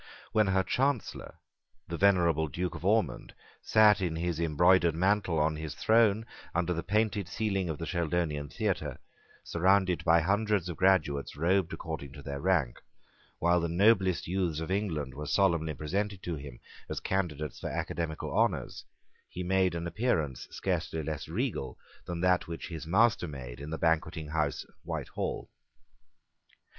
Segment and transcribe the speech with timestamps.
[0.31, 1.35] When her Chancellor,
[1.87, 6.81] the venerable Duke of Ormond, sate in his embroidered mantle on his throne under the
[6.81, 8.97] painted ceiling of the Sheldonian theatre,
[9.43, 12.81] surrounded by hundreds of graduates robed according to their rank,
[13.37, 16.59] while the noblest youths of England were solemnly presented to him
[16.89, 18.83] as candidates for academical honours,
[19.29, 21.77] he made an appearance scarcely less regal
[22.07, 25.47] than that which his master made in the Banqueting House of Whitehall.